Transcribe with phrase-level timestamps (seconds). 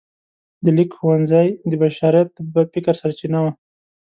[0.63, 3.51] د لیک ښوونځی د بشریت د فکر سرچینه وه.